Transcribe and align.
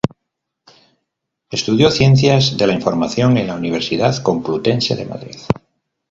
Estudió 1.51 1.91
Ciencias 1.91 2.57
de 2.57 2.65
la 2.65 2.73
información 2.73 3.37
en 3.37 3.45
la 3.45 3.53
Universidad 3.55 4.17
Complutense 4.23 4.95
de 4.95 5.05
Madrid. 5.05 5.37